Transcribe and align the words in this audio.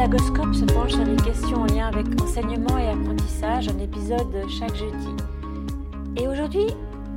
Pédagoscope 0.00 0.54
se 0.54 0.64
penche 0.64 0.92
sur 0.92 1.04
les 1.04 1.16
questions 1.16 1.58
en 1.58 1.66
lien 1.66 1.88
avec 1.88 2.06
enseignement 2.22 2.78
et 2.78 2.88
apprentissage, 2.88 3.68
un 3.68 3.78
épisode 3.78 4.48
chaque 4.48 4.74
jeudi. 4.74 5.08
Et 6.16 6.26
aujourd'hui, 6.26 6.68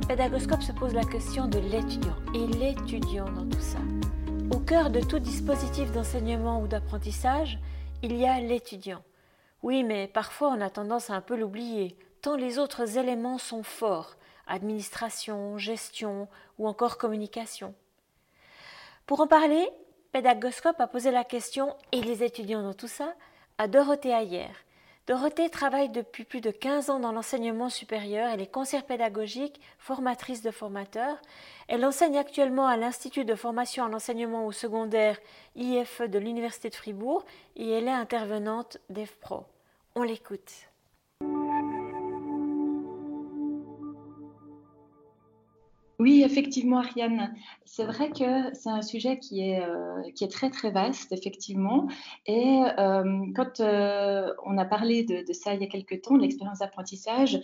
Pédagoscope 0.06 0.62
se 0.62 0.72
pose 0.72 0.92
la 0.92 1.04
question 1.04 1.46
de 1.46 1.60
l'étudiant 1.60 2.14
et 2.34 2.46
l'étudiant 2.46 3.24
dans 3.24 3.48
tout 3.48 3.62
ça. 3.62 3.78
Au 4.54 4.58
cœur 4.58 4.90
de 4.90 5.00
tout 5.00 5.18
dispositif 5.18 5.92
d'enseignement 5.92 6.60
ou 6.60 6.66
d'apprentissage, 6.66 7.58
il 8.02 8.18
y 8.18 8.26
a 8.26 8.38
l'étudiant. 8.40 9.02
Oui, 9.62 9.82
mais 9.82 10.06
parfois 10.06 10.48
on 10.48 10.60
a 10.60 10.68
tendance 10.68 11.08
à 11.08 11.14
un 11.14 11.22
peu 11.22 11.36
l'oublier, 11.36 11.96
tant 12.20 12.36
les 12.36 12.58
autres 12.58 12.98
éléments 12.98 13.38
sont 13.38 13.62
forts 13.62 14.16
administration, 14.46 15.56
gestion 15.56 16.28
ou 16.58 16.68
encore 16.68 16.98
communication. 16.98 17.74
Pour 19.06 19.20
en 19.22 19.26
parler, 19.26 19.66
Pédagoscope 20.14 20.80
a 20.80 20.86
posé 20.86 21.10
la 21.10 21.24
question 21.24 21.74
et 21.90 22.00
les 22.00 22.22
étudiants 22.22 22.62
dans 22.62 22.72
tout 22.72 22.86
ça 22.86 23.16
à 23.58 23.66
Dorothée 23.66 24.12
Ayer. 24.12 24.46
Dorothée 25.08 25.50
travaille 25.50 25.88
depuis 25.88 26.22
plus 26.22 26.40
de 26.40 26.52
15 26.52 26.88
ans 26.88 27.00
dans 27.00 27.10
l'enseignement 27.10 27.68
supérieur. 27.68 28.30
Elle 28.32 28.40
est 28.40 28.46
conseillère 28.46 28.86
pédagogique, 28.86 29.60
formatrice 29.76 30.40
de 30.40 30.52
formateurs. 30.52 31.20
Elle 31.66 31.84
enseigne 31.84 32.16
actuellement 32.16 32.68
à 32.68 32.76
l'Institut 32.76 33.24
de 33.24 33.34
formation 33.34 33.82
en 33.82 33.92
enseignement 33.92 34.46
au 34.46 34.52
secondaire 34.52 35.18
IFE 35.56 36.02
de 36.02 36.20
l'Université 36.20 36.70
de 36.70 36.76
Fribourg 36.76 37.24
et 37.56 37.68
elle 37.68 37.88
est 37.88 37.90
intervenante 37.90 38.78
d'EFPRO. 38.90 39.46
On 39.96 40.04
l'écoute. 40.04 40.68
Oui, 46.00 46.22
effectivement, 46.24 46.78
Ariane. 46.78 47.32
C'est 47.64 47.84
vrai 47.84 48.10
que 48.10 48.52
c'est 48.52 48.68
un 48.68 48.82
sujet 48.82 49.18
qui 49.20 49.48
est, 49.48 49.62
euh, 49.62 50.02
qui 50.16 50.24
est 50.24 50.28
très, 50.28 50.50
très 50.50 50.72
vaste, 50.72 51.12
effectivement. 51.12 51.88
Et 52.26 52.62
euh, 52.78 53.26
quand 53.36 53.60
euh, 53.60 54.32
on 54.44 54.58
a 54.58 54.64
parlé 54.64 55.04
de, 55.04 55.32
ça 55.32 55.54
il 55.54 55.62
y 55.62 55.64
a 55.64 55.68
quelques 55.68 56.02
temps, 56.02 56.16
de 56.16 56.22
l'expérience 56.22 56.58
d'apprentissage, 56.58 57.40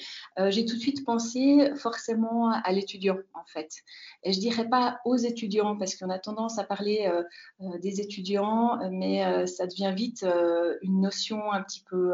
j'ai 0.48 0.64
tout 0.64 0.74
de 0.74 0.80
suite 0.80 1.04
pensé 1.04 1.70
forcément 1.76 2.50
à 2.50 2.72
l'étudiant, 2.72 3.18
en 3.34 3.44
fait. 3.46 3.70
Et 4.24 4.32
je 4.32 4.40
dirais 4.40 4.68
pas 4.68 5.00
aux 5.04 5.16
étudiants, 5.16 5.76
parce 5.76 5.94
qu'on 5.94 6.10
a 6.10 6.18
tendance 6.18 6.58
à 6.58 6.64
parler 6.64 7.10
des 7.60 8.00
étudiants, 8.00 8.78
mais 8.90 9.46
ça 9.46 9.66
devient 9.66 9.92
vite 9.94 10.24
une 10.82 11.00
notion 11.00 11.52
un 11.52 11.62
petit 11.62 11.84
peu 11.88 12.12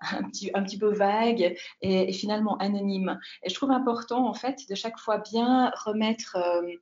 un 0.00 0.22
petit, 0.24 0.50
un 0.54 0.62
petit 0.62 0.78
peu 0.78 0.92
vague 0.92 1.56
et, 1.82 2.12
finalement 2.12 2.56
anonyme. 2.58 3.18
Et 3.42 3.48
je 3.48 3.54
trouve 3.54 3.70
important, 3.70 4.26
en 4.26 4.34
fait, 4.34 4.68
de 4.68 4.74
chaque 4.74 4.98
fois 4.98 5.18
bien 5.18 5.72
remettre 5.84 6.36
euh, 6.36 6.72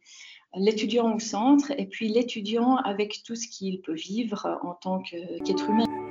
l'étudiant 0.55 1.15
au 1.15 1.19
centre 1.19 1.73
et 1.77 1.87
puis 1.87 2.09
l'étudiant 2.09 2.77
avec 2.77 3.23
tout 3.25 3.37
ce 3.37 3.49
qu'il 3.49 3.81
peut 3.81 3.95
vivre 3.95 4.59
en 4.63 4.75
tant 4.75 5.01
qu'être 5.03 5.69
humain. 5.69 6.08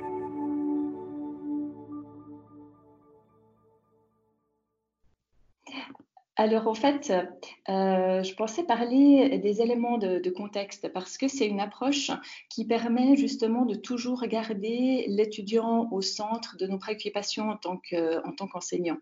Alors 6.40 6.68
en 6.68 6.74
fait, 6.74 7.12
euh, 7.68 8.22
je 8.22 8.34
pensais 8.34 8.62
parler 8.62 9.40
des 9.40 9.60
éléments 9.60 9.98
de, 9.98 10.30
contexte 10.30 10.88
parce 10.92 11.18
que 11.18 11.26
c'est 11.26 11.48
une 11.48 11.58
approche 11.58 12.12
qui 12.48 12.64
permet 12.64 13.16
justement 13.16 13.66
de 13.66 13.74
toujours 13.74 14.22
garder 14.22 15.04
l'étudiant 15.08 15.88
au 15.90 16.00
centre 16.00 16.56
de 16.56 16.68
nos 16.68 16.78
préoccupations 16.78 17.50
en 17.50 17.56
tant 17.56 17.80
qu'enseignant. 18.46 18.98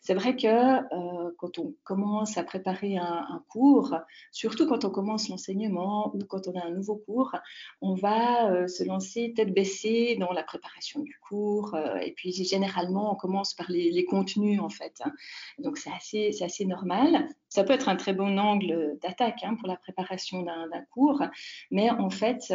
C'est 0.00 0.14
vrai 0.14 0.34
que 0.34 0.46
euh, 0.46 1.30
quand 1.36 1.58
on 1.58 1.74
commence 1.84 2.38
à 2.38 2.42
préparer 2.42 2.96
un, 2.96 3.44
cours, 3.50 3.94
surtout 4.32 4.66
quand 4.66 4.86
on 4.86 4.90
commence 4.90 5.28
l'enseignement 5.28 6.10
ou 6.14 6.24
quand 6.24 6.48
on 6.48 6.58
a 6.58 6.64
un 6.64 6.70
nouveau 6.70 6.96
cours, 6.96 7.36
on 7.82 7.94
va 7.94 8.50
euh, 8.50 8.66
se 8.66 8.82
lancer 8.82 9.34
tête 9.36 9.52
baissée 9.52 10.16
dans 10.18 10.32
la 10.32 10.42
préparation 10.42 11.00
du 11.00 11.18
cours. 11.28 11.74
Euh, 11.74 11.96
et 11.96 12.12
puis 12.12 12.32
généralement, 12.32 13.12
on 13.12 13.16
commence 13.16 13.52
par 13.52 13.70
les, 13.70 14.04
contenus 14.06 14.60
en 14.60 14.70
fait. 14.70 14.94
Hein. 15.04 15.12
Donc 15.58 15.76
c'est 15.76 15.92
assez, 15.92 16.42
assez 16.42 16.64
normal. 16.64 17.28
Ça 17.50 17.64
peut 17.64 17.72
être 17.72 17.88
un 17.88 17.96
très 17.96 18.14
bon 18.14 18.38
angle 18.38 18.96
d'attaque 19.02 19.42
hein, 19.42 19.56
pour 19.56 19.68
la 19.68 19.76
préparation 19.76 20.42
d'un 20.42 20.68
cours, 20.90 21.22
mais 21.70 21.90
en 21.90 22.08
fait, 22.08 22.54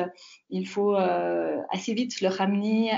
il 0.50 0.68
faut 0.68 0.96
assez 0.96 1.94
vite 1.94 2.22
le 2.22 2.30
ramener 2.30 2.92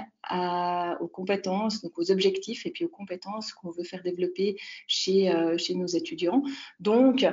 aux 0.99 1.07
compétences, 1.07 1.81
donc 1.81 1.97
aux 1.97 2.11
objectifs 2.11 2.65
et 2.65 2.71
puis 2.71 2.85
aux 2.85 2.89
compétences 2.89 3.53
qu'on 3.53 3.71
veut 3.71 3.83
faire 3.83 4.03
développer 4.03 4.57
chez, 4.87 5.31
euh, 5.31 5.57
nos 5.75 5.87
étudiants. 5.87 6.43
Donc, 6.79 7.25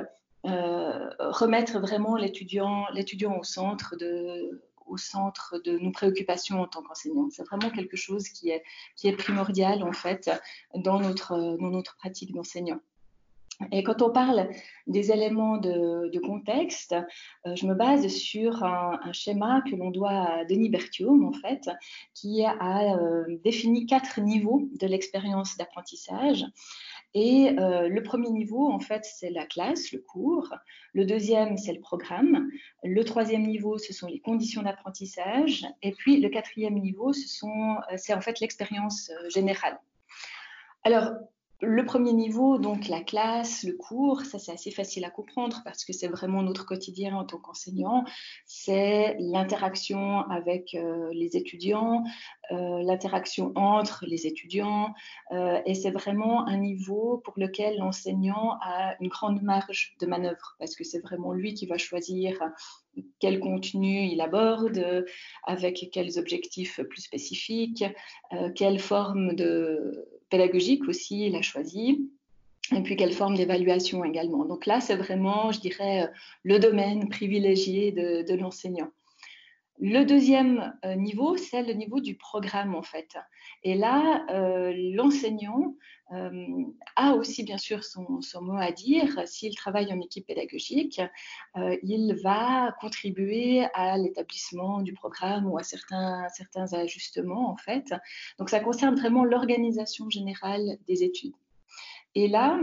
euh, 0.47 1.11
remettre 1.19 1.79
vraiment 1.81 2.17
l'étudiant, 2.17 2.87
au 4.87 4.99
centre 4.99 5.59
de 5.59 5.79
nos 5.79 5.91
préoccupations 5.93 6.61
en 6.61 6.67
tant 6.67 6.83
qu'enseignant. 6.83 7.29
C'est 7.31 7.45
vraiment 7.45 7.71
quelque 7.71 7.97
chose 7.97 8.29
qui 8.29 8.51
est, 8.51 8.63
qui 8.97 9.09
est 9.09 9.17
primordial 9.17 9.83
en 9.83 9.93
fait 9.93 10.31
dans 10.75 11.01
notre, 11.01 11.57
dans 11.59 11.71
notre 11.71 11.97
pratique 11.97 12.35
d'enseignant. 12.35 12.81
Et 13.71 13.83
quand 13.83 14.03
on 14.03 14.11
parle 14.11 14.49
des 14.87 15.13
éléments 15.13 15.59
de, 15.59 16.19
contexte, 16.19 16.95
euh, 17.47 17.55
je 17.55 17.67
me 17.67 17.75
base 17.75 18.07
sur 18.09 18.65
un, 18.65 18.99
schéma 19.13 19.63
que 19.69 19.77
l'on 19.77 19.91
doit 19.91 20.11
à 20.11 20.45
Denis 20.45 20.71
Berthiaume, 20.71 21.25
en 21.25 21.33
fait, 21.33 21.69
qui 22.15 22.45
a 22.45 22.97
euh, 22.97 23.25
défini 23.45 23.87
quatre 23.87 24.21
niveaux 24.21 24.69
de 24.81 24.87
l'expérience 24.87 25.57
d'apprentissage. 25.57 26.45
Et 27.15 27.57
euh, 27.59 27.89
le 27.89 28.03
premier 28.03 28.31
niveau, 28.31 28.69
en 28.73 28.81
fait, 28.81 29.05
c'est 29.05 29.31
la 29.31 29.47
classe, 29.47 29.93
le 29.93 30.01
cours. 30.01 30.53
Le 30.93 31.05
deuxième, 31.05 31.57
c'est 31.57 31.73
le 31.73 31.81
programme. 31.81 32.49
Le 32.83 33.05
troisième 33.05 33.43
niveau, 33.43 33.79
ce 33.79 33.93
sont 33.93 34.09
les 34.09 34.21
conditions 34.21 34.63
d'apprentissage. 34.63 35.65
Et 35.83 35.93
puis, 35.93 36.21
le 36.21 36.29
quatrième 36.29 36.79
niveau, 36.79 37.13
c'est 37.13 38.15
en 38.15 38.21
fait 38.21 38.41
l'expérience 38.41 39.13
générale. 39.29 39.79
Alors, 40.83 41.13
le 41.61 41.85
premier 41.85 42.13
niveau, 42.13 42.59
donc 42.59 42.89
la 42.89 43.01
classe, 43.01 43.63
le 43.63 43.73
cours, 43.73 44.23
ça 44.23 44.39
c'est 44.39 44.53
assez 44.53 44.71
facile 44.71 45.05
à 45.05 45.11
comprendre 45.11 45.63
parce 45.65 45.85
que 45.85 45.93
c'est 45.93 46.09
vraiment 46.09 46.43
notre 46.43 46.67
quotidien 46.67 47.17
en 47.17 47.25
tant 47.25 47.39
qu'enseignant. 47.39 48.05
C'est 48.45 49.17
l'interaction 49.19 50.21
avec 50.31 50.75
euh, 50.75 51.11
les 51.13 51.37
étudiants, 51.37 52.05
euh, 52.51 52.83
l'interaction 52.83 53.53
entre 53.55 54.05
les 54.07 54.27
étudiants, 54.27 54.95
euh, 55.33 55.61
et 55.65 55.75
c'est 55.75 55.91
vraiment 55.91 56.47
un 56.47 56.59
niveau 56.59 57.19
pour 57.25 57.35
lequel 57.37 57.79
l'enseignant 57.79 58.59
a 58.61 58.97
une 59.01 59.09
grande 59.09 59.43
marge 59.43 59.95
de 60.01 60.07
manœuvre 60.07 60.57
parce 60.59 60.75
que 60.75 60.85
c'est 60.85 61.01
vraiment 61.01 61.33
lui 61.33 61.55
qui 61.55 61.67
va 61.67 61.79
choisir 61.79 62.41
quel 63.19 63.41
contenu 63.41 64.07
il 64.07 64.21
aborde, 64.21 65.05
avec 65.45 65.89
quels 65.93 66.19
objectifs 66.19 66.81
plus 66.89 67.03
spécifiques, 67.03 67.85
quelle 68.55 68.79
forme 68.79 69.35
de 69.35 70.14
pédagogique 70.31 70.89
aussi, 70.89 71.27
il 71.27 71.37
a 71.37 71.43
choisi. 71.43 72.11
Et 72.75 72.81
puis, 72.83 72.97
quelle 72.97 73.13
forme 73.13 73.37
d'évaluation 73.37 74.05
également. 74.05 74.45
Donc 74.47 74.65
là, 74.67 74.81
c'est 74.81 74.97
vraiment, 74.97 75.53
je 75.53 75.61
dirais, 75.61 76.11
le 76.43 76.59
domaine 76.59 77.09
privilégié 77.09 77.93
de, 77.93 78.35
l'enseignant. 78.35 78.91
Le 79.81 80.05
deuxième 80.05 80.73
euh, 80.85 80.95
niveau, 80.95 81.37
c'est 81.37 81.63
le 81.63 81.73
niveau 81.73 82.01
du 82.01 82.15
programme, 82.15 82.77
en 82.77 82.83
fait. 82.83 83.17
Et 83.65 83.75
là, 83.75 84.25
euh, 84.31 84.73
l'enseignant 84.95 85.75
euh, 86.13 86.47
a 86.95 87.15
aussi, 87.15 87.43
bien 87.43 87.59
sûr, 87.59 87.83
son, 87.83 88.21
mot 88.41 88.57
à 88.57 88.71
dire. 88.71 89.27
S'il 89.27 89.57
travaille 89.57 89.93
en 89.93 90.01
équipe 90.01 90.27
pédagogique, 90.27 91.01
il 91.57 92.15
va 92.23 92.73
contribuer 92.81 93.67
à 93.75 93.99
l'établissement 93.99 94.81
du 94.81 94.93
programme 94.93 95.47
ou 95.47 95.59
à 95.59 95.65
certains, 95.65 96.29
ajustements, 96.73 97.51
en 97.51 97.57
fait. 97.57 97.93
Donc, 98.39 98.51
ça 98.51 98.61
concerne 98.61 98.95
vraiment 98.95 99.25
l'organisation 99.25 100.09
générale 100.09 100.79
des 100.87 101.03
études. 101.03 101.35
Et 102.15 102.29
là, 102.29 102.61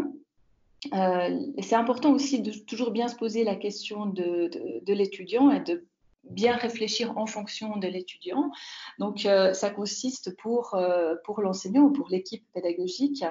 c'est 1.61 1.75
important 1.75 2.13
aussi 2.13 2.41
de 2.41 2.51
toujours 2.51 2.91
bien 2.91 3.09
se 3.09 3.15
poser 3.15 3.43
la 3.43 3.55
question 3.55 4.05
de, 4.05 4.49
de 4.81 4.93
l'étudiant 4.93 5.51
et 5.51 5.59
de 5.59 5.85
bien 6.23 6.55
réfléchir 6.55 7.17
en 7.17 7.25
fonction 7.25 7.77
de 7.77 7.87
l'étudiant. 7.87 8.51
Donc, 8.99 9.25
euh, 9.25 9.53
ça 9.53 9.69
consiste 9.69 10.35
pour, 10.37 10.75
euh, 10.75 11.15
pour 11.25 11.41
l'enseignant 11.41 11.83
ou 11.83 11.91
pour 11.91 12.09
l'équipe 12.09 12.45
pédagogique 12.53 13.23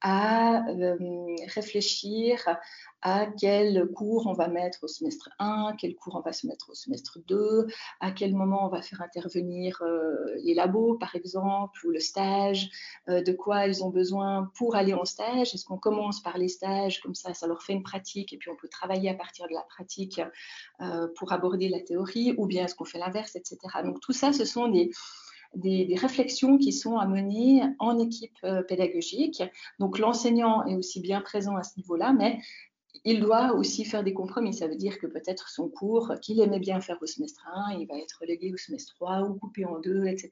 à 0.00 0.66
euh, 0.68 0.96
réfléchir 1.54 2.44
à 3.02 3.26
quel 3.26 3.86
cours 3.94 4.26
on 4.26 4.32
va 4.32 4.48
mettre 4.48 4.84
au 4.84 4.88
semestre 4.88 5.30
1, 5.38 5.74
quel 5.78 5.94
cours 5.94 6.16
on 6.16 6.20
va 6.20 6.32
se 6.32 6.46
mettre 6.46 6.70
au 6.70 6.74
semestre 6.74 7.18
2, 7.26 7.66
à 8.00 8.10
quel 8.12 8.34
moment 8.34 8.66
on 8.66 8.68
va 8.68 8.82
faire 8.82 9.02
intervenir 9.02 9.82
les 10.42 10.54
labos, 10.54 10.96
par 10.98 11.14
exemple, 11.14 11.86
ou 11.86 11.90
le 11.90 12.00
stage, 12.00 12.70
de 13.08 13.32
quoi 13.32 13.66
ils 13.66 13.82
ont 13.84 13.90
besoin 13.90 14.50
pour 14.56 14.76
aller 14.76 14.94
en 14.94 15.04
stage. 15.04 15.54
Est-ce 15.54 15.64
qu'on 15.64 15.78
commence 15.78 16.22
par 16.22 16.38
les 16.38 16.48
stages, 16.48 17.00
comme 17.00 17.14
ça, 17.14 17.34
ça 17.34 17.46
leur 17.46 17.62
fait 17.62 17.72
une 17.72 17.82
pratique, 17.82 18.32
et 18.32 18.36
puis 18.36 18.50
on 18.50 18.56
peut 18.56 18.68
travailler 18.68 19.10
à 19.10 19.14
partir 19.14 19.46
de 19.48 19.54
la 19.54 19.62
pratique 19.62 20.20
pour 21.16 21.32
aborder 21.32 21.68
la 21.68 21.80
théorie 21.80 22.34
ou 22.38 22.46
bien 22.46 22.64
est-ce 22.64 22.74
qu'on 22.74 22.84
fait 22.84 22.98
l'inverse, 22.98 23.36
etc. 23.36 23.58
Donc 23.84 24.00
tout 24.00 24.12
ça, 24.12 24.32
ce 24.32 24.44
sont 24.44 24.68
des, 24.68 24.90
des, 25.54 25.96
réflexions 25.96 26.58
qui 26.58 26.72
sont 26.72 26.98
à 26.98 27.06
mener 27.06 27.62
en 27.78 27.98
équipe 27.98 28.36
euh, 28.44 28.62
pédagogique. 28.62 29.42
Donc 29.78 29.98
l'enseignant 29.98 30.64
est 30.66 30.76
aussi 30.76 31.00
bien 31.00 31.20
présent 31.20 31.56
à 31.56 31.62
ce 31.62 31.76
niveau-là, 31.76 32.12
mais 32.12 32.40
il 33.04 33.20
doit 33.20 33.52
aussi 33.54 33.84
faire 33.84 34.04
des 34.04 34.14
compromis. 34.14 34.54
Ça 34.54 34.68
veut 34.68 34.76
dire 34.76 34.98
que 34.98 35.06
peut-être 35.06 35.48
son 35.48 35.68
cours 35.68 36.12
qu'il 36.20 36.40
aimait 36.40 36.60
bien 36.60 36.80
faire 36.80 36.98
au 37.00 37.06
semestre 37.06 37.46
1, 37.70 37.78
il 37.78 37.86
va 37.86 37.98
être 37.98 38.18
relégué 38.20 38.52
au 38.52 38.56
semestre 38.56 38.94
3 38.94 39.22
ou 39.22 39.34
coupé 39.34 39.64
en 39.64 39.80
deux, 39.80 40.06
etc. 40.06 40.30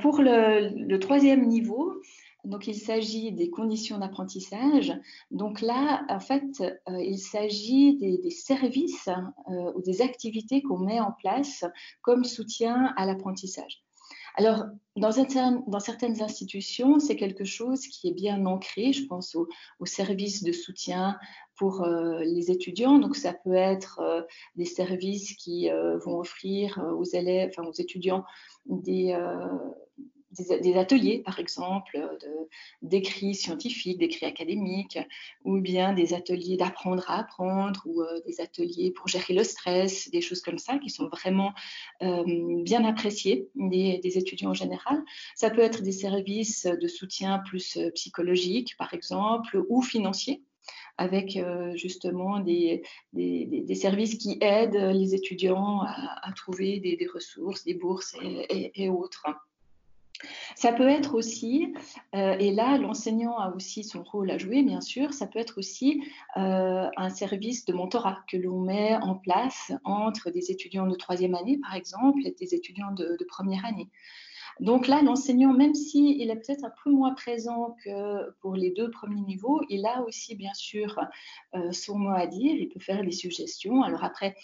Pour 0.00 0.20
le, 0.20 0.96
troisième 0.98 1.46
niveau, 1.48 2.00
donc, 2.44 2.66
il 2.66 2.74
s'agit 2.74 3.32
des 3.32 3.48
conditions 3.48 3.98
d'apprentissage. 3.98 4.92
Donc 5.30 5.62
là, 5.62 6.04
en 6.10 6.20
fait, 6.20 6.62
il 6.88 7.18
s'agit 7.18 7.96
des, 7.96 8.30
services 8.30 9.08
ou 9.48 9.80
des 9.80 10.02
activités 10.02 10.62
qu'on 10.62 10.78
met 10.78 11.00
en 11.00 11.12
place 11.12 11.64
comme 12.02 12.24
soutien 12.24 12.92
à 12.96 13.06
l'apprentissage. 13.06 13.83
Alors, 14.36 14.64
dans, 14.96 15.12
certaines 15.12 16.22
institutions, 16.22 16.98
c'est 16.98 17.16
quelque 17.16 17.44
chose 17.44 17.86
qui 17.86 18.08
est 18.08 18.14
bien 18.14 18.46
ancré. 18.46 18.92
Je 18.92 19.06
pense 19.06 19.36
aux 19.36 19.86
services 19.86 20.42
de 20.42 20.52
soutien 20.52 21.18
pour 21.56 21.82
euh, 21.82 22.20
les 22.20 22.50
étudiants. 22.50 22.98
Donc, 22.98 23.16
ça 23.16 23.32
peut 23.32 23.54
être 23.54 24.00
euh, 24.00 24.22
des 24.56 24.64
services 24.64 25.34
qui 25.36 25.70
euh, 25.70 25.98
vont 25.98 26.18
offrir 26.18 26.84
aux 26.96 27.04
élèves, 27.04 27.50
enfin 27.56 27.68
aux 27.68 27.72
étudiants, 27.72 28.24
des, 28.66 29.16
des, 30.34 30.76
ateliers, 30.76 31.18
par 31.18 31.38
exemple, 31.38 31.98
d'écrits 32.82 33.34
scientifiques, 33.34 33.98
d'écrits 33.98 34.26
académiques, 34.26 34.98
ou 35.44 35.60
bien 35.60 35.92
des 35.92 36.14
ateliers 36.14 36.56
d'apprendre 36.56 37.04
à 37.08 37.18
apprendre, 37.18 37.82
ou 37.86 38.02
euh, 38.02 38.20
des 38.26 38.40
ateliers 38.40 38.90
pour 38.90 39.08
gérer 39.08 39.34
le 39.34 39.44
stress, 39.44 40.10
des 40.10 40.20
choses 40.20 40.40
comme 40.40 40.58
ça 40.58 40.78
qui 40.78 40.90
sont 40.90 41.08
vraiment 41.08 41.52
euh, 42.02 42.24
bien 42.62 42.84
appréciés 42.84 43.48
des, 43.54 44.00
étudiants 44.18 44.50
en 44.50 44.54
général. 44.54 45.02
Ça 45.34 45.50
peut 45.50 45.62
être 45.62 45.82
des 45.82 45.92
services 45.92 46.66
de 46.66 46.88
soutien 46.88 47.40
plus 47.40 47.76
euh, 47.76 47.90
psychologique, 47.92 48.76
par 48.76 48.94
exemple, 48.94 49.64
ou 49.68 49.82
financiers 49.82 50.42
avec 50.96 51.36
justement 51.74 52.38
des, 52.38 52.82
services 53.74 54.14
qui 54.16 54.38
aident 54.40 54.92
les 54.94 55.14
étudiants 55.14 55.80
à, 55.82 56.32
trouver 56.36 56.78
des, 56.78 57.06
ressources, 57.12 57.64
des 57.64 57.74
bourses 57.74 58.14
et 58.22 58.88
autres. 58.88 59.26
Ça 60.54 60.72
peut 60.72 60.88
être 60.88 61.14
aussi, 61.14 61.74
euh, 62.14 62.36
et 62.38 62.52
là 62.52 62.78
l'enseignant 62.78 63.36
a 63.38 63.50
aussi 63.54 63.82
son 63.82 64.02
rôle 64.02 64.30
à 64.30 64.38
jouer 64.38 64.62
bien 64.62 64.80
sûr, 64.80 65.12
ça 65.12 65.26
peut 65.26 65.38
être 65.38 65.58
aussi 65.58 66.02
euh, 66.36 66.88
un 66.96 67.10
service 67.10 67.64
de 67.64 67.72
mentorat 67.72 68.20
que 68.30 68.36
l'on 68.36 68.60
met 68.60 68.94
en 68.96 69.16
place 69.16 69.72
entre 69.84 70.30
des 70.30 70.50
étudiants 70.50 70.86
de 70.86 70.94
troisième 70.94 71.34
année 71.34 71.58
par 71.58 71.74
exemple 71.74 72.20
et 72.24 72.34
des 72.38 72.54
étudiants 72.54 72.92
de, 72.92 73.18
première 73.28 73.64
année. 73.64 73.88
Donc 74.60 74.86
là, 74.86 75.02
l'enseignant, 75.02 75.52
même 75.52 75.74
s'il 75.74 76.30
est 76.30 76.36
peut-être 76.36 76.64
un 76.64 76.72
peu 76.84 76.90
moins 76.90 77.14
présent 77.14 77.76
que 77.84 78.30
pour 78.40 78.54
les 78.54 78.70
deux 78.70 78.90
premiers 78.90 79.22
niveaux, 79.22 79.60
il 79.68 79.84
a 79.84 80.02
aussi 80.02 80.36
bien 80.36 80.54
sûr 80.54 81.00
euh, 81.54 81.72
son 81.72 81.98
mot 81.98 82.14
à 82.14 82.28
dire, 82.28 82.54
il 82.54 82.68
peut 82.68 82.78
faire 82.78 83.02
des 83.02 83.10
suggestions. 83.10 83.82
Alors 83.82 84.04
après, 84.04 84.36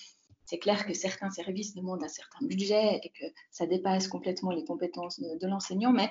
c'est 0.50 0.58
clair 0.58 0.84
que 0.84 0.94
certains 0.94 1.30
services 1.30 1.76
demandent 1.76 2.02
un 2.02 2.08
certain 2.08 2.44
budget 2.44 2.98
et 3.04 3.10
que 3.10 3.24
ça 3.52 3.66
dépasse 3.66 4.08
complètement 4.08 4.50
les 4.50 4.64
compétences 4.64 5.20
de, 5.20 5.46
l'enseignant, 5.46 5.92
mais 5.92 6.10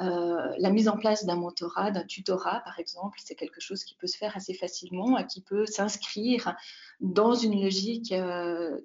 euh, 0.00 0.54
la 0.58 0.70
mise 0.70 0.88
en 0.88 0.96
place 0.96 1.26
d'un 1.26 1.34
mentorat, 1.34 1.90
d'un 1.90 2.04
tutorat, 2.04 2.60
par 2.60 2.78
exemple, 2.78 3.18
c'est 3.20 3.34
quelque 3.34 3.60
chose 3.60 3.82
qui 3.82 3.96
peut 3.96 4.06
se 4.06 4.16
faire 4.16 4.36
assez 4.36 4.54
facilement 4.54 5.18
et 5.18 5.26
qui 5.26 5.40
peut 5.40 5.66
s'inscrire 5.66 6.54
dans 7.00 7.34
une 7.34 7.60
logique 7.60 8.12
euh, 8.12 8.78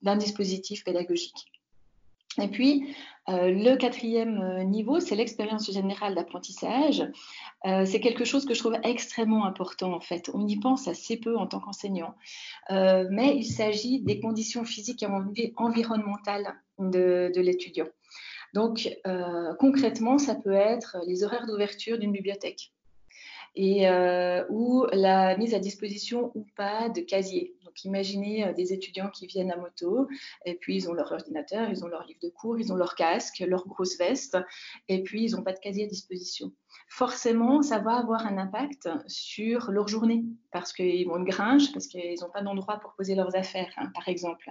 d'un 0.00 0.16
dispositif 0.16 0.82
pédagogique. 0.82 1.52
Et 2.40 2.48
puis, 2.48 2.94
euh, 3.28 3.50
le 3.50 3.76
quatrième 3.76 4.40
euh, 4.40 4.64
niveau, 4.64 5.00
c'est 5.00 5.14
l'expérience 5.14 5.70
générale 5.70 6.14
d'apprentissage. 6.14 7.06
Euh, 7.66 7.84
c'est 7.84 8.00
quelque 8.00 8.24
chose 8.24 8.46
que 8.46 8.54
je 8.54 8.60
trouve 8.60 8.76
extrêmement 8.84 9.44
important 9.44 9.92
en 9.92 10.00
fait. 10.00 10.30
On 10.32 10.46
y 10.46 10.58
pense 10.58 10.88
assez 10.88 11.18
peu 11.18 11.36
en 11.36 11.46
tant 11.46 11.60
qu'enseignant, 11.60 12.14
mais 12.70 13.36
il 13.36 13.44
s'agit 13.44 14.00
des 14.00 14.20
conditions 14.20 14.64
physiques 14.64 15.02
et 15.02 15.52
environnementales 15.56 16.54
de, 16.78 17.30
de 17.34 17.40
l'étudiant. 17.40 17.88
Donc, 18.54 18.88
concrètement, 19.58 20.16
ça 20.18 20.34
peut 20.34 20.52
être 20.52 20.96
les 21.06 21.22
horaires 21.22 21.46
d'ouverture 21.46 21.98
d'une 21.98 22.12
bibliothèque 22.12 22.72
et 23.58 23.88
ou 24.48 24.86
la 24.92 25.36
mise 25.36 25.54
à 25.54 25.58
disposition 25.58 26.30
ou 26.34 26.46
pas 26.56 26.88
de 26.88 27.00
casiers. 27.00 27.54
Donc 27.68 27.84
imaginez 27.84 28.46
euh, 28.46 28.52
des 28.54 28.72
étudiants 28.72 29.10
qui 29.10 29.26
viennent 29.26 29.50
à 29.50 29.56
moto, 29.56 30.08
et 30.46 30.54
puis 30.54 30.76
ils 30.76 30.88
ont 30.88 30.94
leur 30.94 31.12
ordinateur, 31.12 31.68
ils 31.68 31.84
ont 31.84 31.88
leur 31.88 32.04
livre 32.06 32.20
de 32.22 32.30
cours, 32.30 32.58
ils 32.58 32.72
ont 32.72 32.76
leur 32.76 32.94
casque, 32.94 33.40
leur 33.40 33.66
grosse 33.66 33.98
veste, 33.98 34.38
et 34.88 35.02
puis 35.02 35.24
ils 35.24 35.32
n'ont 35.32 35.42
pas 35.42 35.52
de 35.52 35.58
casier 35.58 35.84
à 35.84 35.86
disposition. 35.86 36.52
Forcément, 36.88 37.60
ça 37.60 37.78
va 37.78 37.98
avoir 37.98 38.26
un 38.26 38.38
impact 38.38 38.88
sur 39.06 39.70
leur 39.70 39.86
journée, 39.86 40.24
parce 40.50 40.72
qu'ils 40.72 41.06
vont 41.06 41.18
une 41.18 41.24
gringe, 41.24 41.72
parce 41.72 41.86
qu'ils 41.86 42.20
n'ont 42.20 42.30
pas 42.30 42.42
d'endroit 42.42 42.78
pour 42.78 42.94
poser 42.94 43.14
leurs 43.14 43.36
affaires, 43.36 43.72
hein, 43.76 43.90
par 43.94 44.08
exemple. 44.08 44.50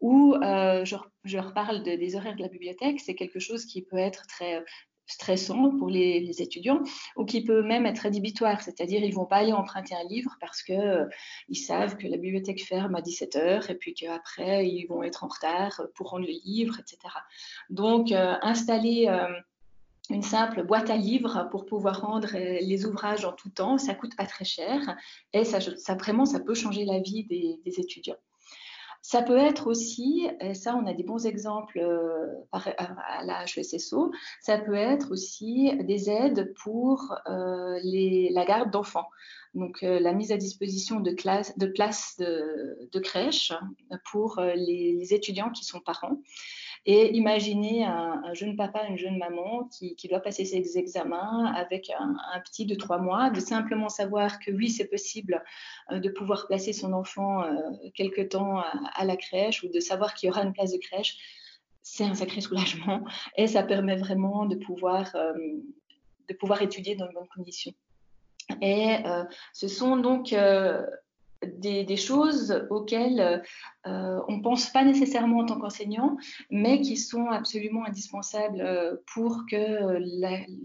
Ou 0.00 0.34
euh, 0.34 0.84
je, 0.84 0.96
je, 1.24 1.38
reparle 1.38 1.82
des 1.82 2.14
horaires 2.14 2.36
de 2.36 2.42
la 2.42 2.48
bibliothèque, 2.48 3.00
c'est 3.00 3.14
quelque 3.14 3.38
chose 3.38 3.64
qui 3.64 3.80
peut 3.80 3.96
être 3.96 4.26
très 4.26 4.62
stressant 5.06 5.70
pour 5.78 5.88
les, 5.88 6.42
étudiants 6.42 6.80
ou 7.16 7.24
qui 7.24 7.44
peut 7.44 7.62
même 7.62 7.86
être 7.86 8.00
rédhibitoire, 8.00 8.60
c'est-à-dire 8.62 9.02
ils 9.02 9.14
vont 9.14 9.26
pas 9.26 9.36
aller 9.36 9.52
emprunter 9.52 9.94
un 9.94 10.04
livre 10.08 10.36
parce 10.40 10.62
que 10.62 10.72
euh, 10.72 11.06
ils 11.48 11.56
savent 11.56 11.96
que 11.96 12.06
la 12.06 12.16
bibliothèque 12.16 12.64
ferme 12.64 12.94
à 12.94 13.00
17h 13.00 13.70
et 13.70 13.74
puis 13.74 13.94
qu'après 13.94 14.66
ils 14.66 14.86
vont 14.86 15.02
être 15.02 15.24
en 15.24 15.28
retard 15.28 15.82
pour 15.94 16.10
rendre 16.10 16.26
le 16.26 16.32
livre, 16.44 16.78
etc. 16.80 16.98
Donc 17.70 18.10
euh, 18.12 18.34
installer 18.42 19.06
euh, 19.08 19.28
une 20.10 20.22
simple 20.22 20.64
boîte 20.64 20.90
à 20.90 20.96
livres 20.96 21.48
pour 21.50 21.66
pouvoir 21.66 22.00
rendre 22.00 22.30
les 22.32 22.84
ouvrages 22.84 23.24
en 23.24 23.32
tout 23.32 23.50
temps, 23.50 23.78
ça 23.78 23.94
coûte 23.94 24.16
pas 24.16 24.26
très 24.26 24.44
cher 24.44 24.96
et 25.32 25.44
ça, 25.44 25.60
ça 25.60 25.94
vraiment 25.94 26.26
ça 26.26 26.40
peut 26.40 26.54
changer 26.54 26.84
la 26.84 27.00
vie 27.00 27.24
des 27.24 27.80
étudiants. 27.80 28.18
Ça 29.06 29.20
peut 29.20 29.36
être 29.36 29.66
aussi, 29.66 30.26
et 30.40 30.54
ça 30.54 30.74
on 30.76 30.86
a 30.86 30.94
des 30.94 31.02
bons 31.02 31.26
exemples 31.26 31.78
euh, 31.78 32.26
à 32.52 33.22
la 33.22 33.44
HESSO, 33.44 34.10
ça 34.40 34.56
peut 34.56 34.72
être 34.76 35.12
aussi 35.12 35.76
des 35.84 36.08
aides 36.08 36.54
pour 36.62 37.14
euh, 37.28 37.78
la 37.82 38.44
garde 38.46 38.70
d'enfants. 38.70 39.10
Donc 39.52 39.82
euh, 39.82 40.00
la 40.00 40.14
mise 40.14 40.32
à 40.32 40.38
disposition 40.38 41.00
de, 41.00 41.10
places 41.10 41.54
de, 42.16 42.98
crèche 42.98 43.52
pour 44.10 44.40
les, 44.40 45.12
étudiants 45.12 45.50
qui 45.50 45.66
sont 45.66 45.80
parents. 45.80 46.18
Et 46.86 47.16
imaginez 47.16 47.84
un, 47.84 48.34
jeune 48.34 48.56
papa, 48.56 48.84
une 48.88 48.98
jeune 48.98 49.16
maman 49.16 49.64
qui, 49.64 49.96
doit 50.08 50.20
passer 50.20 50.44
ses 50.44 50.76
examens 50.76 51.46
avec 51.54 51.90
un, 51.98 52.40
petit 52.40 52.66
de 52.66 52.74
trois 52.74 52.98
mois, 52.98 53.30
de 53.30 53.40
simplement 53.40 53.88
savoir 53.88 54.38
que 54.38 54.50
oui, 54.50 54.68
c'est 54.68 54.88
possible 54.88 55.42
euh, 55.90 55.98
de 55.98 56.10
pouvoir 56.10 56.46
placer 56.46 56.74
son 56.74 56.92
enfant 56.92 57.42
euh, 57.42 57.54
quelque 57.94 58.20
temps 58.20 58.58
à, 58.58 59.04
la 59.04 59.16
crèche 59.16 59.62
ou 59.62 59.68
de 59.68 59.80
savoir 59.80 60.14
qu'il 60.14 60.28
y 60.28 60.30
aura 60.30 60.42
une 60.42 60.52
place 60.52 60.72
de 60.72 60.78
crèche. 60.78 61.16
C'est 61.80 62.04
un 62.04 62.14
sacré 62.14 62.42
soulagement 62.42 63.04
et 63.36 63.46
ça 63.46 63.62
permet 63.62 63.96
vraiment 63.96 64.44
de 64.44 64.56
pouvoir, 64.56 65.14
euh, 65.16 65.32
de 66.28 66.34
pouvoir 66.34 66.60
étudier 66.60 66.96
dans 66.96 67.06
de 67.06 67.12
bonnes 67.12 67.28
conditions. 67.34 67.72
Et 68.60 68.96
ce 69.54 69.68
sont 69.68 69.96
donc 69.96 70.34
des, 71.46 71.96
choses 71.96 72.66
auxquelles 72.70 73.42
euh, 73.86 74.20
on 74.28 74.38
ne 74.38 74.42
pense 74.42 74.70
pas 74.70 74.84
nécessairement 74.84 75.38
en 75.38 75.46
tant 75.46 75.58
qu'enseignant, 75.58 76.16
mais 76.50 76.80
qui 76.80 76.96
sont 76.96 77.26
absolument 77.26 77.84
indispensables 77.84 78.60
euh, 78.60 78.96
pour 79.12 79.44
que 79.50 79.98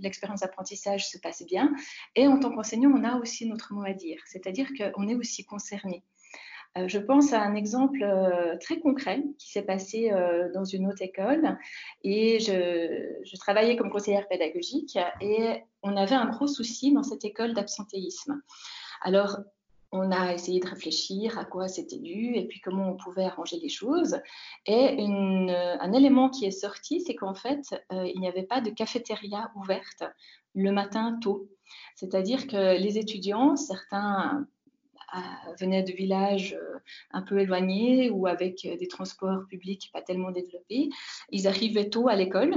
l'expérience 0.02 0.42
d'apprentissage 0.42 1.10
se 1.10 1.18
passe 1.18 1.44
bien. 1.46 1.74
Et 2.16 2.28
en 2.28 2.40
tant 2.40 2.52
qu'enseignant, 2.52 2.92
on 2.92 3.04
a 3.04 3.18
aussi 3.18 3.48
notre 3.48 3.74
mot 3.74 3.84
à 3.84 3.94
dire, 3.94 4.22
c'est-à-dire 4.26 4.68
qu'on 4.78 5.08
est 5.08 5.16
aussi 5.16 5.46
concerné. 5.46 6.04
Euh, 6.78 6.88
je 6.88 7.00
pense 7.00 7.34
à 7.34 7.42
un 7.42 7.56
exemple 7.56 8.06
très 8.62 8.80
concret 8.80 9.24
qui 9.40 9.52
s'est 9.52 9.64
passé 9.64 10.12
dans 10.54 10.66
une 10.66 10.88
autre 10.88 11.02
école 11.02 11.58
et 12.04 12.40
je, 12.40 13.18
je, 13.24 13.38
travaillais 13.38 13.76
comme 13.76 13.90
conseillère 13.90 14.28
pédagogique 14.28 14.98
et 15.20 15.64
on 15.82 15.98
avait 15.98 16.16
un 16.16 16.30
gros 16.30 16.46
souci 16.46 16.94
dans 16.94 17.02
cette 17.02 17.26
école 17.26 17.54
d'absentéisme. 17.54 18.40
Alors, 19.02 19.40
on 19.92 20.12
a 20.12 20.34
essayé 20.34 20.60
de 20.60 20.68
réfléchir 20.68 21.38
à 21.40 21.46
quoi 21.46 21.68
c'était 21.68 21.98
dû 21.98 22.36
et 22.36 22.46
puis 22.46 22.62
comment 22.62 22.92
on 22.92 22.96
pouvait 22.96 23.24
arranger 23.24 23.60
les 23.60 23.70
choses. 23.70 24.20
Et 24.68 24.98
un 25.00 25.94
élément 25.94 26.30
qui 26.30 26.46
est 26.46 26.52
sorti, 26.52 27.02
c'est 27.02 27.16
qu'en 27.16 27.34
fait, 27.34 27.62
euh, 27.92 28.06
il 28.14 28.20
n'y 28.20 28.28
avait 28.28 28.44
pas 28.44 28.62
de 28.62 28.70
cafétéria 28.70 29.52
ouverte 29.56 30.04
le 30.54 30.72
matin 30.72 31.18
tôt. 31.22 31.50
C'est-à-dire 31.96 32.48
que 32.48 32.80
les 32.80 32.98
étudiants, 32.98 33.56
certains 33.56 34.48
euh, 35.16 35.20
venaient 35.60 35.84
de 35.84 35.92
villages 35.92 36.54
euh, 36.54 36.80
un 37.12 37.24
peu 37.24 37.40
éloignés 37.40 38.12
ou 38.12 38.28
avec 38.28 38.62
des 38.62 38.88
transports 38.88 39.46
publics 39.50 39.90
pas 39.92 40.04
tellement 40.04 40.32
développés, 40.32 40.90
ils 41.32 41.48
arrivaient 41.48 41.90
tôt 41.90 42.10
à 42.10 42.16
l'école. 42.16 42.54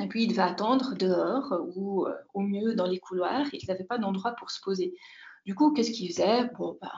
Et 0.00 0.06
puis, 0.06 0.24
ils 0.24 0.28
devaient 0.28 0.42
attendre 0.42 0.94
dehors 0.94 1.52
ou 1.74 2.06
au 2.32 2.40
mieux 2.40 2.74
dans 2.74 2.86
les 2.86 3.00
couloirs. 3.00 3.46
Ils 3.52 3.66
n'avaient 3.66 3.82
pas 3.82 3.98
d'endroit 3.98 4.30
pour 4.32 4.52
se 4.52 4.60
poser. 4.60 4.94
Du 5.48 5.54
coup, 5.54 5.72
qu'est-ce 5.72 5.92
qu'il 5.92 6.08
faisait? 6.10 6.44
Bon, 6.58 6.76
ben, 6.78 6.90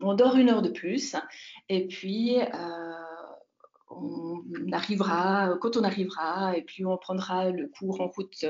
On 0.00 0.12
dort 0.12 0.36
une 0.36 0.50
heure 0.50 0.60
de 0.60 0.68
plus 0.68 1.16
et 1.70 1.86
puis 1.86 2.38
euh, 2.38 2.92
on 3.88 4.42
arrivera, 4.72 5.56
quand 5.62 5.78
on 5.78 5.84
arrivera, 5.84 6.54
et 6.54 6.60
puis 6.60 6.84
on 6.84 6.98
prendra 6.98 7.48
le 7.48 7.66
cours 7.66 8.02
en 8.02 8.08
route 8.08 8.44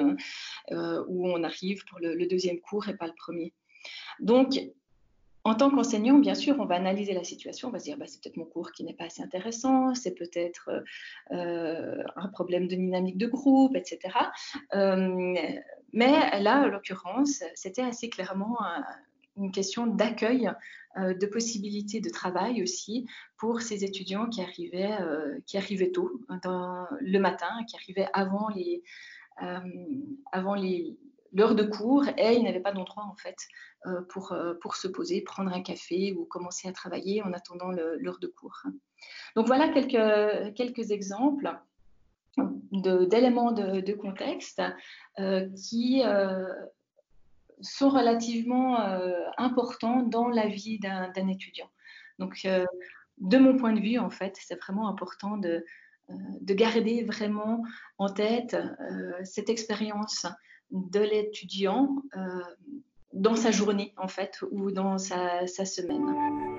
euh, 0.72 1.04
où 1.06 1.28
on 1.28 1.44
arrive 1.44 1.84
pour 1.84 2.00
le, 2.00 2.26
deuxième 2.26 2.58
cours 2.58 2.88
et 2.88 2.96
pas 2.96 3.06
le 3.06 3.12
premier. 3.16 3.54
Donc, 4.18 4.58
en 5.44 5.54
tant 5.54 5.70
qu'enseignant, 5.70 6.18
bien 6.18 6.34
sûr, 6.34 6.56
on 6.58 6.66
va 6.66 6.74
analyser 6.74 7.12
la 7.14 7.22
situation, 7.22 7.68
on 7.68 7.70
va 7.70 7.78
se 7.78 7.84
dire 7.84 7.96
bah, 7.96 8.06
c'est 8.08 8.20
peut-être 8.20 8.38
mon 8.38 8.44
cours 8.44 8.72
qui 8.72 8.82
n'est 8.82 8.94
pas 8.94 9.04
assez 9.04 9.22
intéressant, 9.22 9.94
c'est 9.94 10.16
peut-être 10.16 10.68
euh, 11.30 12.02
un 12.16 12.26
problème 12.26 12.66
de 12.66 12.74
dynamique 12.74 13.18
de 13.18 13.28
groupe, 13.28 13.76
etc. 13.76 14.00
Mais 15.92 16.40
là, 16.40 16.62
en 16.62 16.66
l'occurrence, 16.66 17.44
c'était 17.54 17.82
assez 17.82 18.10
clairement 18.10 18.58
une 19.38 19.52
question 19.52 19.86
d'accueil, 19.86 20.50
euh, 20.96 21.14
de 21.14 21.26
possibilités 21.26 22.00
de 22.00 22.10
travail 22.10 22.62
aussi 22.62 23.06
pour 23.38 23.60
ces 23.60 23.84
étudiants 23.84 24.28
qui 24.28 24.42
arrivaient, 24.42 24.98
qui 25.46 25.56
arrivaient 25.56 25.92
tôt, 25.92 26.20
le 26.28 27.18
matin, 27.18 27.64
qui 27.68 27.76
arrivaient 27.76 28.08
avant 28.12 28.48
les, 28.48 28.82
les, 29.40 30.98
l'heure 31.32 31.54
de 31.54 31.62
cours 31.62 32.06
et 32.16 32.34
il 32.34 32.44
n'avait 32.44 32.60
pas 32.60 32.72
d'endroit 32.72 33.04
en 33.04 33.14
fait 33.14 33.36
euh, 33.86 34.02
pour, 34.08 34.32
euh, 34.32 34.54
se 34.74 34.88
poser, 34.88 35.20
prendre 35.20 35.52
un 35.52 35.62
café 35.62 36.12
ou 36.12 36.24
commencer 36.24 36.68
à 36.68 36.72
travailler 36.72 37.22
en 37.22 37.32
attendant 37.32 37.70
l'heure 37.70 38.18
de 38.18 38.26
cours. 38.26 38.62
Donc 39.36 39.46
voilà 39.46 39.68
quelques, 39.68 40.90
exemples 40.90 41.50
d'éléments 42.72 43.52
de, 43.52 43.92
contexte 43.92 44.62
euh, 45.18 45.48
qui 45.50 46.02
sont 47.60 47.90
relativement 47.90 48.78
importants 49.36 50.02
dans 50.02 50.28
la 50.28 50.46
vie 50.46 50.78
d'un 50.78 51.28
étudiant. 51.28 51.70
Donc 52.18 52.46
de 53.18 53.38
mon 53.38 53.56
point 53.56 53.72
de 53.72 53.80
vue, 53.80 53.98
en 53.98 54.10
fait, 54.10 54.36
c'est 54.40 54.60
vraiment 54.60 54.88
important 54.88 55.36
de, 55.36 55.64
de 56.08 56.54
garder 56.54 57.04
vraiment 57.04 57.62
en 57.98 58.08
tête 58.08 58.56
cette 59.24 59.48
expérience 59.48 60.26
de 60.70 61.00
l'étudiant 61.00 62.02
euh, 62.16 62.42
dans 63.12 63.36
sa 63.36 63.50
journée 63.50 63.94
en 63.96 64.08
fait 64.08 64.38
ou 64.50 64.70
dans 64.70 64.98
sa, 64.98 65.46
semaine. 65.46 66.57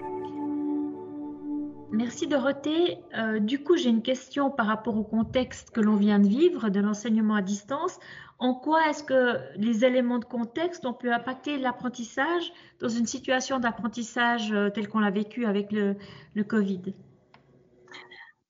Merci 1.91 2.27
Dorothée. 2.27 3.00
Euh, 3.17 3.39
du 3.39 3.63
coup, 3.63 3.75
j'ai 3.75 3.89
une 3.89 4.03
question 4.03 4.51
par 4.51 4.67
rapport 4.67 4.96
au 4.96 5.03
contexte 5.03 5.72
que 5.72 5.81
l'on 5.81 5.96
vient 5.96 6.19
de 6.19 6.27
vivre 6.27 6.69
de 6.69 6.79
l'enseignement 6.79 7.36
à 7.36 7.41
distance. 7.41 8.00
En 8.38 8.53
quoi 8.53 8.89
est-ce 8.89 9.03
que 9.03 9.38
les 9.58 9.84
éléments 9.86 10.19
de 10.19 10.25
contexte 10.25 10.86
ont 10.86 10.93
pu 10.93 11.12
impacter 11.12 11.58
l'apprentissage 11.58 12.53
dans 12.79 12.89
une 12.89 13.08
situation 13.08 13.60
d'apprentissage 13.60 14.53
euh, 14.53 14.69
telle 14.69 14.88
qu'on 14.88 15.00
l'a 15.00 15.10
vécu 15.10 15.46
avec 15.46 15.72
le, 15.72 15.96
Covid? 16.43 16.93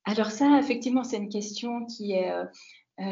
Alors 0.06 0.32
ça, 0.32 0.60
effectivement, 0.60 1.04
c'est 1.04 1.18
une 1.18 1.30
question 1.30 1.86
qui 1.86 2.14
est, 2.14 2.32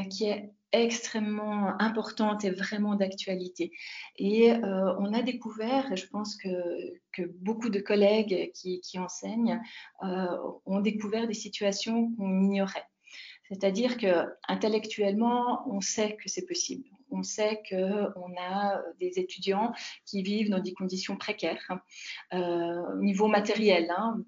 qui 0.10 0.26
est 0.26 0.52
extrêmement 0.72 1.80
importante 1.82 2.44
et 2.44 2.52
vraiment 2.52 2.96
d'actualité. 2.96 3.72
Et 4.18 4.52
euh, 4.52 4.96
on 5.00 5.14
a 5.14 5.22
découvert, 5.22 5.92
et 5.92 5.96
je 5.96 6.08
pense 6.08 6.36
que, 6.36 6.50
beaucoup 7.42 7.70
de 7.70 7.80
collègues 7.80 8.52
qui, 8.54 8.80
qui 8.82 9.00
enseignent 9.00 9.60
euh, 10.04 10.28
ont 10.68 10.82
découvert 10.82 11.28
des 11.28 11.34
situations 11.34 12.12
qu'on 12.16 12.42
ignorait. 12.44 12.86
C'est-à-dire 13.50 13.98
que 13.98 14.28
intellectuellement, 14.48 15.64
on 15.68 15.82
sait 15.82 16.16
que 16.18 16.30
c'est 16.30 16.46
possible. 16.46 16.84
On 17.10 17.24
sait 17.24 17.64
qu'on 17.70 18.36
a 18.38 18.82
des 19.00 19.18
étudiants 19.18 19.72
qui 20.06 20.22
vivent 20.22 20.50
dans 20.50 20.60
des 20.60 20.74
conditions 20.74 21.16
précaires, 21.16 21.72
euh, 22.34 22.94
au 22.94 23.02
niveau 23.02 23.28
matériel 23.28 23.90
hein, 23.98 24.22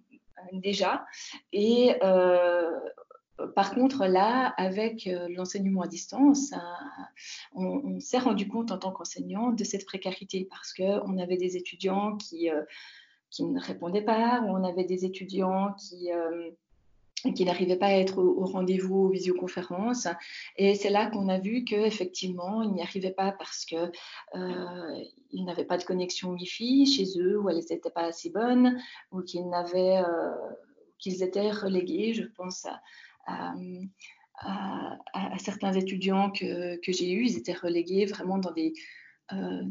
déjà, 0.53 1.05
et 1.51 1.93
par 3.47 3.73
contre, 3.73 4.05
là, 4.05 4.53
avec 4.57 5.07
euh, 5.07 5.27
l'enseignement 5.29 5.81
à 5.81 5.87
distance, 5.87 6.51
on, 7.53 7.99
s'est 7.99 8.19
rendu 8.19 8.47
compte 8.47 8.71
en 8.71 8.77
tant 8.77 8.91
qu'enseignant 8.91 9.51
de 9.51 9.63
cette 9.63 9.85
précarité 9.85 10.47
parce 10.49 10.73
qu'on 10.73 11.17
avait 11.17 11.37
des 11.37 11.57
étudiants 11.57 12.17
qui, 12.17 12.49
euh, 12.49 12.61
qui 13.29 13.45
ne 13.45 13.59
répondaient 13.59 14.03
pas, 14.03 14.43
on 14.47 14.63
avait 14.63 14.83
des 14.83 15.05
étudiants 15.05 15.73
qui, 15.73 16.11
euh, 16.11 16.51
n'arrivaient 17.25 17.77
pas 17.77 17.87
à 17.87 17.97
être 17.97 18.19
au, 18.19 18.45
rendez-vous 18.45 19.05
aux 19.05 19.09
visioconférences. 19.09 20.07
Et 20.57 20.75
c'est 20.75 20.89
là 20.89 21.07
qu'on 21.07 21.27
a 21.27 21.39
vu 21.39 21.63
qu'effectivement, 21.63 22.61
ils 22.61 22.71
n'y 22.71 22.81
arrivaient 22.81 23.11
pas 23.11 23.33
parce 23.33 23.65
qu'ils 23.65 23.91
ils 25.31 25.45
n'avaient 25.45 25.65
pas 25.65 25.77
de 25.77 25.83
connexion 25.83 26.31
Wi-Fi 26.31 26.85
chez 26.85 27.19
eux, 27.19 27.39
ou 27.39 27.49
elles 27.49 27.57
n'étaient 27.57 27.89
pas 27.89 28.05
assez 28.05 28.29
bonnes, 28.29 28.79
ou 29.11 29.21
qu'ils 29.21 29.43
étaient 31.23 31.51
relégués, 31.51 32.13
je 32.13 32.23
pense, 32.23 32.65
à, 32.65 32.79
à, 33.25 33.55
certains 35.37 35.73
étudiants 35.73 36.31
que, 36.31 36.77
que 36.77 36.91
j'ai 36.91 37.11
eus. 37.11 37.25
Ils 37.25 37.37
étaient 37.37 37.53
relégués 37.53 38.05
vraiment 38.05 38.37
dans 38.37 38.51
des, 38.51 38.73
euh, 39.33 39.63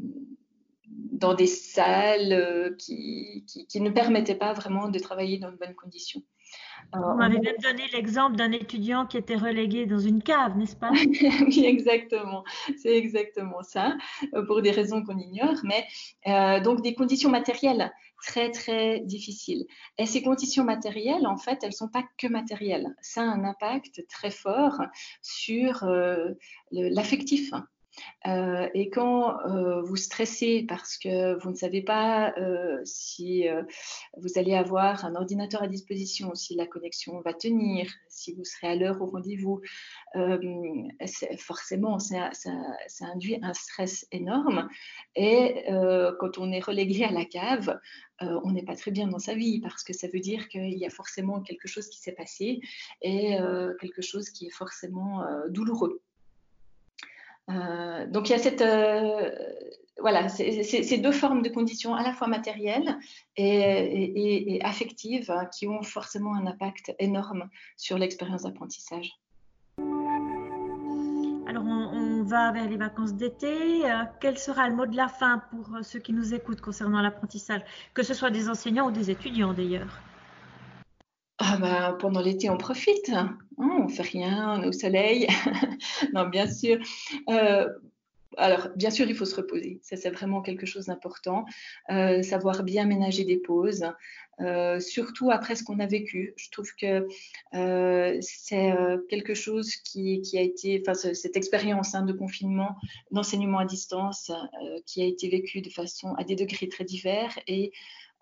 dans 0.88 1.34
des 1.34 1.46
salles 1.46 2.32
euh, 2.32 2.74
qui, 2.76 3.44
qui, 3.46 3.80
ne 3.80 3.90
permettaient 3.90 4.34
pas 4.34 4.52
vraiment 4.52 4.88
de 4.88 4.98
travailler 4.98 5.38
dans 5.38 5.50
de 5.50 5.56
bonnes 5.56 5.74
conditions. 5.74 6.22
Vous 6.92 7.14
m'avez 7.14 7.38
même 7.38 7.56
donné 7.62 7.82
l'exemple 7.92 8.36
d'un 8.36 8.52
étudiant 8.52 9.04
qui 9.04 9.18
était 9.18 9.36
relégué 9.36 9.84
dans 9.84 9.98
une 9.98 10.22
cave, 10.22 10.56
n'est-ce 10.56 10.76
pas? 10.76 10.90
Oui, 11.46 11.64
exactement. 11.66 12.44
C'est 12.78 12.96
exactement 12.96 13.62
ça, 13.62 13.96
euh, 14.34 14.46
pour 14.46 14.62
des 14.62 14.70
raisons 14.70 15.02
qu'on 15.02 15.18
ignore. 15.18 15.56
Mais 15.64 15.86
donc 16.60 16.82
des 16.82 16.94
conditions 16.94 17.30
matérielles 17.30 17.92
très 18.22 18.50
très 18.50 19.00
difficile. 19.00 19.66
Et 19.96 20.06
ces 20.06 20.22
conditions 20.22 20.64
matérielles, 20.64 21.26
en 21.26 21.36
fait, 21.36 21.58
elles 21.62 21.70
ne 21.70 21.74
sont 21.74 21.88
pas 21.88 22.04
que 22.18 22.26
matérielles. 22.26 22.94
Ça 23.00 23.22
a 23.22 23.24
un 23.24 23.44
impact 23.44 24.06
très 24.08 24.30
fort 24.30 24.80
sur 25.22 25.84
euh, 25.84 26.30
l'affectif. 26.70 27.52
Euh, 28.26 28.68
et 28.74 28.90
quand 28.90 29.38
euh, 29.46 29.80
vous 29.82 29.96
stressez 29.96 30.64
parce 30.68 30.96
que 30.98 31.40
vous 31.42 31.50
ne 31.50 31.54
savez 31.54 31.82
pas 31.82 32.32
euh, 32.36 32.80
si 32.84 33.46
vous 34.16 34.38
allez 34.38 34.54
avoir 34.54 35.04
un 35.04 35.14
ordinateur 35.14 35.62
à 35.62 35.68
disposition, 35.68 36.34
si 36.34 36.54
la 36.54 36.66
connexion 36.66 37.20
va 37.20 37.32
tenir, 37.32 37.90
si 38.08 38.34
vous 38.34 38.44
serez 38.44 38.68
à 38.68 38.74
l'heure 38.74 39.00
au 39.00 39.06
rendez-vous, 39.06 39.60
forcément, 41.38 41.98
ça, 41.98 42.30
ça, 42.32 43.04
induit 43.12 43.38
un 43.42 43.54
stress 43.54 44.06
énorme. 44.12 44.68
Et 45.14 45.64
quand 46.20 46.38
on 46.38 46.50
est 46.52 46.64
relégué 46.64 47.04
à 47.04 47.12
la 47.12 47.24
cave, 47.24 47.78
on 48.20 48.52
n'est 48.52 48.64
pas 48.64 48.76
très 48.76 48.90
bien 48.90 49.06
dans 49.06 49.18
sa 49.18 49.34
vie 49.34 49.60
parce 49.60 49.82
que 49.84 49.92
ça 49.92 50.08
veut 50.12 50.20
dire 50.20 50.48
qu'il 50.48 50.76
y 50.76 50.86
a 50.86 50.90
forcément 50.90 51.40
quelque 51.40 51.68
chose 51.68 51.88
qui 51.88 52.00
s'est 52.00 52.12
passé 52.12 52.60
et 53.02 53.36
quelque 53.80 54.02
chose 54.02 54.30
qui 54.30 54.46
est 54.46 54.54
forcément 54.54 55.24
douloureux. 55.48 56.02
Euh, 57.50 58.06
donc 58.06 58.28
il 58.28 58.32
y 58.32 58.34
a 58.34 58.38
cette, 58.38 58.60
euh, 58.60 59.30
voilà, 60.00 60.28
ces 60.28 60.98
deux 60.98 61.12
formes 61.12 61.42
de 61.42 61.48
conditions 61.48 61.94
à 61.94 62.02
la 62.02 62.12
fois 62.12 62.26
matérielles 62.26 62.98
et, 63.36 64.60
affectives 64.62 65.30
hein, 65.30 65.46
qui 65.46 65.66
ont 65.66 65.82
forcément 65.82 66.34
un 66.34 66.46
impact 66.46 66.94
énorme 66.98 67.48
sur 67.76 67.98
l'expérience 67.98 68.42
d'apprentissage. 68.42 69.10
Alors 71.46 71.64
on, 71.64 72.22
va 72.24 72.52
vers 72.52 72.68
les 72.68 72.76
vacances 72.76 73.14
d'été. 73.14 73.90
Euh, 73.90 74.02
quel 74.20 74.36
sera 74.36 74.68
le 74.68 74.76
mot 74.76 74.84
de 74.84 74.96
la 74.96 75.08
fin 75.08 75.42
pour 75.50 75.78
ceux 75.82 75.98
qui 75.98 76.12
nous 76.12 76.34
écoutent 76.34 76.60
concernant 76.60 77.00
l'apprentissage, 77.00 77.62
que 77.94 78.02
ce 78.02 78.12
soit 78.12 78.30
des 78.30 78.50
enseignants 78.50 78.88
ou 78.88 78.90
des 78.90 79.10
étudiants 79.10 79.54
d'ailleurs? 79.54 79.98
Ah 81.38 81.56
bah, 81.56 81.96
pendant 81.98 82.20
l'été, 82.20 82.50
on 82.50 82.58
profite. 82.58 83.10
Hein, 83.58 83.68
on 83.84 83.88
fait 83.88 84.02
rien, 84.02 84.54
on 84.58 84.62
est 84.62 84.68
au 84.68 84.72
soleil. 84.72 85.26
non, 86.14 86.28
bien 86.28 86.46
sûr. 86.48 86.78
Euh, 87.28 87.68
alors, 88.36 88.68
bien 88.76 88.90
sûr, 88.90 89.08
il 89.08 89.16
faut 89.16 89.24
se 89.24 89.34
reposer. 89.34 89.80
Ça, 89.82 89.96
c'est 89.96 90.10
vraiment 90.10 90.42
quelque 90.42 90.66
chose 90.66 90.86
d'important. 90.86 91.44
Euh, 91.90 92.22
savoir 92.22 92.62
bien 92.62 92.84
ménager 92.84 93.24
des 93.24 93.38
pauses, 93.38 93.84
euh, 94.40 94.80
surtout 94.80 95.30
après 95.30 95.56
ce 95.56 95.64
qu'on 95.64 95.80
a 95.80 95.86
vécu. 95.86 96.34
Je 96.36 96.50
trouve 96.50 96.70
que 96.74 97.06
c'est 98.20 98.74
quelque 99.08 99.34
chose 99.34 99.74
qui, 99.76 100.20
a 100.34 100.42
été, 100.42 100.82
enfin, 100.86 100.94
cette 100.94 101.36
expérience 101.36 101.94
hein, 101.94 102.02
de 102.02 102.12
confinement, 102.12 102.76
d'enseignement 103.10 103.58
à 103.58 103.64
distance, 103.64 104.30
qui 104.86 105.02
a 105.02 105.06
été 105.06 105.28
vécue 105.28 105.62
de 105.62 105.70
façon 105.70 106.14
à 106.14 106.24
des 106.24 106.36
degrés 106.36 106.68
très 106.68 106.84
divers 106.84 107.38
et 107.46 107.72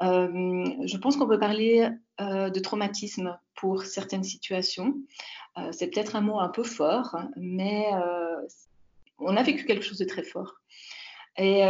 euh, 0.03 0.65
je 0.85 0.97
pense 0.99 1.17
qu'on 1.17 1.27
peut 1.27 1.39
parler 1.39 1.89
euh, 2.21 2.51
de 2.51 2.61
traumatisme 2.61 3.39
pour 3.55 3.85
certaines 3.85 4.25
situations. 4.25 4.95
Euh, 5.57 5.73
c'est 5.73 5.89
peut-être 5.89 6.17
un 6.17 6.21
mot 6.21 6.39
un 6.39 6.49
peu 6.49 6.63
fort, 6.63 7.17
mais 7.37 7.87
on 9.19 9.37
a 9.37 9.43
vécu 9.43 9.65
quelque 9.65 9.85
chose 9.85 9.99
de 9.99 10.05
très 10.05 10.23
fort. 10.23 10.55
Et 11.39 11.61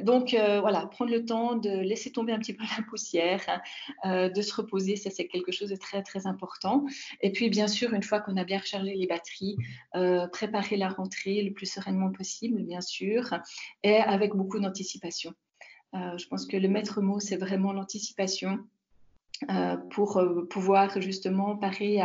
donc, 0.00 0.34
voilà, 0.34 0.86
prendre 0.86 1.10
le 1.10 1.26
temps 1.26 1.56
de 1.56 1.68
laisser 1.68 2.10
tomber 2.10 2.32
un 2.32 2.38
petit 2.38 2.54
peu 2.54 2.64
la 2.78 2.82
poussière, 2.84 3.60
de 4.04 4.40
se 4.40 4.54
reposer, 4.54 4.96
ça 4.96 5.10
c'est 5.10 5.26
quelque 5.26 5.52
chose 5.52 5.68
de 5.68 5.76
très, 5.76 6.02
très 6.02 6.26
important. 6.26 6.86
Et 7.20 7.30
puis, 7.30 7.50
bien 7.50 7.68
sûr, 7.68 7.92
une 7.92 8.02
fois 8.02 8.20
qu'on 8.20 8.38
a 8.38 8.44
bien 8.44 8.60
rechargé 8.60 8.94
les 8.94 9.06
batteries, 9.06 9.58
préparer 10.32 10.78
la 10.78 10.88
rentrée 10.88 11.42
le 11.42 11.52
plus 11.52 11.70
sereinement 11.70 12.12
possible, 12.12 12.62
bien 12.62 12.80
sûr, 12.80 13.34
et 13.82 13.96
avec 13.96 14.34
beaucoup 14.34 14.58
d'anticipation. 14.58 15.34
Euh, 15.94 16.18
je 16.18 16.26
pense 16.26 16.46
que 16.46 16.56
le 16.56 16.68
maître 16.68 17.00
mot, 17.00 17.20
c'est 17.20 17.36
vraiment 17.36 17.72
l'anticipation 17.72 18.58
euh, 19.50 19.76
pour 19.76 20.16
euh, 20.16 20.46
pouvoir 20.46 21.00
justement 21.00 21.56
parer 21.56 22.00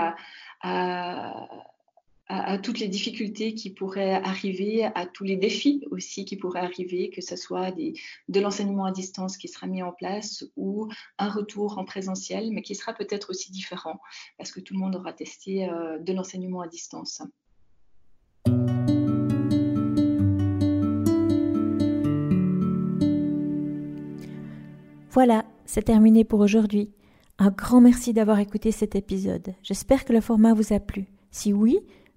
à, 2.30 2.60
toutes 2.60 2.80
les 2.80 2.88
difficultés 2.88 3.56
qui 3.56 3.72
pourraient 3.72 4.14
arriver, 4.14 4.86
à 4.86 5.08
tous 5.08 5.24
les 5.24 5.36
défis 5.36 5.84
aussi 5.90 6.26
qui 6.26 6.38
pourraient 6.38 6.60
arriver, 6.60 7.10
que 7.10 7.22
ce 7.22 7.36
soit 7.36 7.72
de 7.72 8.40
l'enseignement 8.40 8.86
à 8.86 8.92
distance 8.92 9.36
qui 9.36 9.48
sera 9.48 9.66
mis 9.66 9.82
en 9.82 9.92
place 9.92 10.46
ou 10.56 10.88
un 11.18 11.30
retour 11.30 11.80
en 11.80 11.86
présentiel, 11.86 12.52
mais 12.52 12.62
qui 12.62 12.76
sera 12.76 12.94
peut-être 12.94 13.32
aussi 13.32 13.52
différent 13.52 14.00
parce 14.38 14.52
que 14.52 14.60
tout 14.60 14.76
le 14.76 14.80
monde 14.80 14.96
aura 14.96 15.12
testé 15.12 15.68
euh, 15.68 15.98
de 15.98 16.14
l'enseignement 16.14 16.62
à 16.62 16.68
distance. 16.68 17.24
Voilà, 25.12 25.46
c'est 25.66 25.82
terminé 25.82 26.24
pour 26.24 26.40
aujourd'hui. 26.40 26.92
Un 27.40 27.50
grand 27.50 27.82
merci 27.82 28.14
d'avoir 28.14 28.40
écouté 28.40 28.72
cet 28.72 28.96
épisode. 28.96 29.56
J'espère 29.64 30.06
que 30.06 30.14
le 30.14 30.22
format 30.22 30.54
vous 30.54 30.72
a 30.74 30.80
plu. 30.80 31.08
Si 31.32 31.54
oui, 31.54 31.80